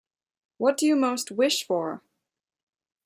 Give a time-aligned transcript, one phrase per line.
[0.57, 2.01] What do you most wish for?